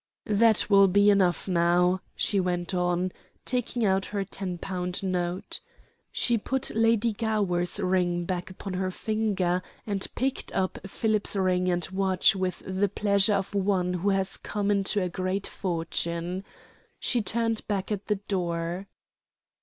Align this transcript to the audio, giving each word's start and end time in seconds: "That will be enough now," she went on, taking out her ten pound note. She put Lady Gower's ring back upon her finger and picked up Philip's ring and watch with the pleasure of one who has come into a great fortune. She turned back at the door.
"That 0.25 0.65
will 0.67 0.87
be 0.87 1.11
enough 1.11 1.47
now," 1.47 2.01
she 2.15 2.39
went 2.39 2.73
on, 2.73 3.11
taking 3.45 3.85
out 3.85 4.07
her 4.07 4.25
ten 4.25 4.57
pound 4.57 5.03
note. 5.03 5.59
She 6.11 6.39
put 6.39 6.71
Lady 6.75 7.13
Gower's 7.13 7.79
ring 7.79 8.25
back 8.25 8.49
upon 8.49 8.73
her 8.73 8.89
finger 8.89 9.61
and 9.85 10.07
picked 10.15 10.51
up 10.55 10.79
Philip's 10.87 11.35
ring 11.35 11.69
and 11.69 11.87
watch 11.93 12.35
with 12.35 12.63
the 12.65 12.89
pleasure 12.89 13.35
of 13.35 13.53
one 13.53 13.93
who 13.93 14.09
has 14.09 14.37
come 14.37 14.71
into 14.71 14.99
a 15.03 15.07
great 15.07 15.45
fortune. 15.45 16.45
She 16.99 17.21
turned 17.21 17.61
back 17.67 17.91
at 17.91 18.07
the 18.07 18.15
door. 18.15 18.87